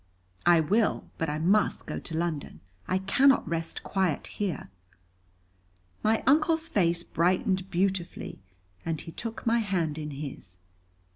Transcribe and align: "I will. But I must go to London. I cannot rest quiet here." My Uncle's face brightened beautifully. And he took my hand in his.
"I 0.47 0.61
will. 0.61 1.11
But 1.19 1.29
I 1.29 1.37
must 1.37 1.85
go 1.85 1.99
to 1.99 2.17
London. 2.17 2.59
I 2.87 2.97
cannot 2.97 3.47
rest 3.47 3.83
quiet 3.83 4.25
here." 4.25 4.71
My 6.01 6.23
Uncle's 6.25 6.67
face 6.67 7.03
brightened 7.03 7.69
beautifully. 7.69 8.39
And 8.83 8.99
he 8.99 9.11
took 9.11 9.45
my 9.45 9.59
hand 9.59 9.99
in 9.99 10.09
his. 10.09 10.57